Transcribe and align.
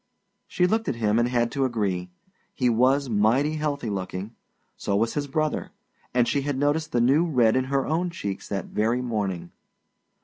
She 0.47 0.65
looked 0.65 0.87
at 0.89 0.95
him 0.95 1.19
and 1.19 1.27
had 1.27 1.51
to 1.51 1.63
agree. 1.63 2.09
He 2.55 2.71
was 2.71 3.07
mighty 3.07 3.57
healthy 3.57 3.91
looking; 3.91 4.33
so 4.75 4.95
was 4.95 5.13
his 5.13 5.27
brother. 5.27 5.69
And 6.11 6.27
she 6.27 6.41
had 6.41 6.57
noticed 6.57 6.91
the 6.91 6.99
new 6.99 7.23
red 7.27 7.55
in 7.55 7.65
her 7.65 7.85
own 7.85 8.09
cheeks 8.09 8.49
that 8.49 8.65
very 8.65 9.03
morning. 9.03 9.51